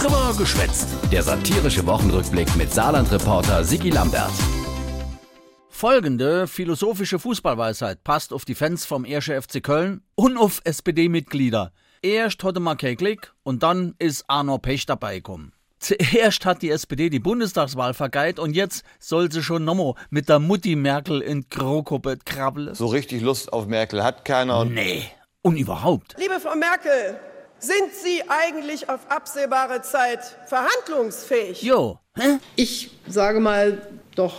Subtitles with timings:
[0.00, 0.88] Drüber geschwätzt.
[1.12, 4.32] Der satirische Wochenrückblick mit Saarland-Reporter Sigi Lambert.
[5.68, 9.26] Folgende philosophische Fußballweisheit passt auf die Fans vom 1.
[9.26, 11.72] FC Köln und auf SPD-Mitglieder.
[12.00, 15.52] Erst hatte man keinen Klick und dann ist Arno Pech dabei gekommen.
[15.80, 20.38] Zuerst hat die SPD die Bundestagswahl vergeit und jetzt soll sie schon nochmal mit der
[20.38, 22.74] Mutti Merkel in Krokoppet krabbeln.
[22.74, 24.64] So richtig Lust auf Merkel hat keiner.
[24.64, 25.04] Nee,
[25.42, 26.16] und überhaupt.
[26.18, 27.18] Liebe Frau Merkel,
[27.60, 31.62] sind Sie eigentlich auf absehbare Zeit verhandlungsfähig?
[31.62, 32.38] Jo, hä?
[32.56, 33.78] Ich sage mal
[34.14, 34.34] doch.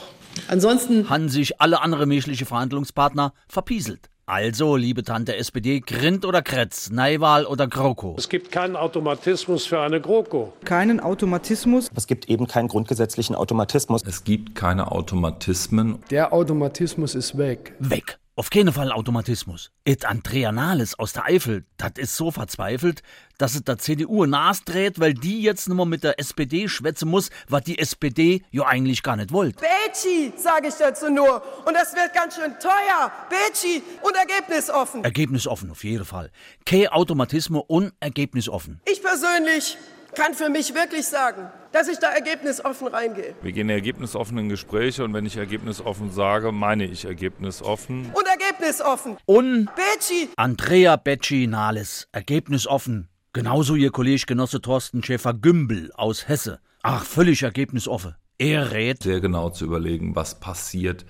[0.47, 4.07] Ansonsten haben sich alle andere menschliche Verhandlungspartner verpieselt.
[4.27, 8.15] Also, liebe Tante SPD, Grind oder Kretz, Neiwahl oder GroKo.
[8.17, 10.53] Es gibt keinen Automatismus für eine GroKo.
[10.63, 11.89] keinen Automatismus.
[11.93, 14.03] Es gibt eben keinen grundgesetzlichen Automatismus.
[14.05, 16.01] Es gibt keine Automatismen.
[16.11, 17.73] Der Automatismus ist weg.
[17.79, 18.19] Weg.
[18.37, 19.71] Auf keinen Fall Automatismus.
[19.83, 23.03] Et Andrea Nahles aus der Eifel, das ist so verzweifelt,
[23.37, 27.65] dass es der CDU nasdreht, weil die jetzt nur mit der SPD schwätzen muss, was
[27.65, 29.57] die SPD ja eigentlich gar nicht wollt.
[29.57, 31.43] Betschi, sage ich dazu nur.
[31.65, 33.11] Und das wird ganz schön teuer.
[33.29, 35.03] Betschi und ergebnisoffen.
[35.03, 36.31] Ergebnisoffen auf jeden Fall.
[36.65, 38.79] Kein Automatismus und ergebnisoffen.
[38.89, 39.77] Ich persönlich
[40.15, 43.35] kann für mich wirklich sagen, dass ich da ergebnisoffen reingehe.
[43.41, 48.11] Wir gehen ergebnisoffenen Gespräche und wenn ich ergebnisoffen sage, meine ich ergebnisoffen.
[48.13, 49.17] Und ergebnisoffen.
[49.25, 53.07] Und Betschi, Andrea Becci Nahles, ergebnisoffen.
[53.33, 56.59] Genauso ihr Kollege Genosse Thorsten Schäfer-Gümbel aus Hesse.
[56.83, 58.15] Ach, völlig ergebnisoffen.
[58.37, 61.05] Er rät, Sehr genau zu überlegen, was passiert,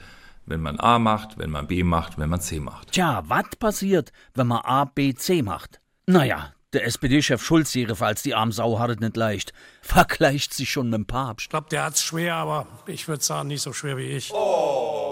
[0.45, 2.91] wenn man A macht, wenn man B macht, wenn man C macht.
[2.91, 5.79] tja, was passiert, wenn man A, B, C macht?
[6.07, 9.53] Naja, der SPD-Chef Schulz jedenfalls, die arme Sau, hat es nicht leicht.
[9.81, 11.45] Vergleicht sich schon mit dem Papst.
[11.45, 14.29] Ich glaube, der hat's schwer, aber ich würde sagen, nicht so schwer wie ich.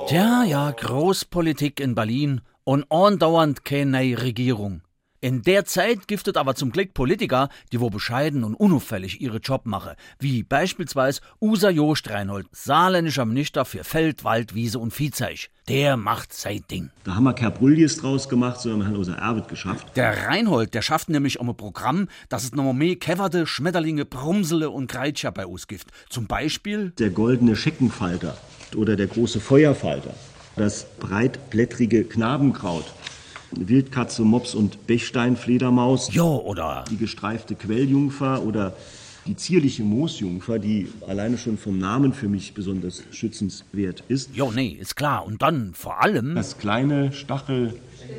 [0.08, 4.82] Tja, ja, Großpolitik in Berlin und andauernd keine Regierung.
[5.22, 9.66] In der Zeit giftet aber zum Glück Politiker, die wo bescheiden und unauffällig ihre Job
[9.66, 15.50] machen, wie beispielsweise Usa Joost Reinhold, saarländischer Minister für Feld, Wald, Wiese und Viehzeug.
[15.68, 16.92] Der macht sein Ding.
[17.04, 19.88] Da haben wir kein Brullies draus gemacht, sondern wir haben unser Erbe geschafft.
[19.98, 24.70] Der Reinhold, der schafft nämlich um ein Programm, dass es noch mehr Keverte, Schmetterlinge, Brumsele
[24.70, 25.88] und Kreitscher bei uns gibt.
[26.08, 28.38] Zum Beispiel Der goldene Scheckenfalter
[28.74, 30.14] oder der große Feuerfalter.
[30.56, 32.86] Das breitblättrige Knabenkraut.
[33.52, 36.14] Wildkatze, Mops und Bechsteinfledermaus.
[36.14, 38.74] Jo, oder Die gestreifte Quelljungfer oder
[39.26, 44.36] die zierliche Moosjungfer, die alleine schon vom Namen für mich besonders schützenswert ist.
[44.36, 45.26] Jo, nee, ist klar.
[45.26, 47.74] Und dann vor allem Das kleine Stachel,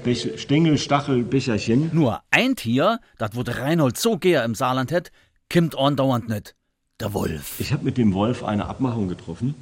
[0.05, 1.91] Bech- Stängel-Stachelbecherchen.
[1.93, 5.11] nur ein Tier, das der Reinhold so gern im Saarland hätt,
[5.49, 6.55] kimmt andauernd nicht.
[7.01, 7.59] Der Wolf.
[7.59, 9.55] Ich habe mit dem Wolf eine Abmachung getroffen,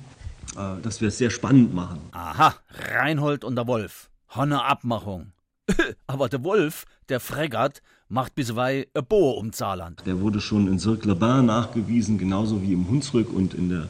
[0.56, 2.00] äh, dass wir es sehr spannend machen.
[2.12, 2.54] Aha,
[2.94, 4.10] Reinhold und der Wolf.
[4.28, 5.32] Hanne Abmachung.
[6.06, 10.02] Aber der Wolf, der Fregat, macht biswei e Bohr um Saarland.
[10.06, 13.88] Der wurde schon in Cirque-le-Bain nachgewiesen, genauso wie im Hunsrück und in der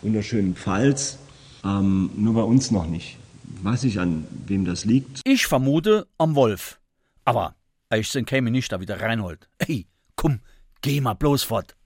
[0.00, 1.18] wunderschönen Pfalz.
[1.64, 3.18] Ähm, nur bei uns noch nicht.
[3.62, 5.20] Weiß nicht, an wem das liegt.
[5.24, 6.80] Ich vermute am Wolf.
[7.24, 7.54] Aber
[7.94, 9.48] ich sind käme nicht da wie der Reinhold.
[9.58, 9.86] Ey,
[10.16, 10.40] komm,
[10.80, 11.76] geh mal bloß fort.